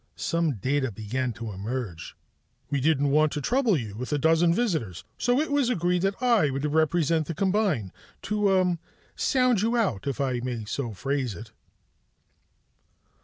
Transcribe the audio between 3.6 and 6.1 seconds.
you with a dozen visitors, so it was agreed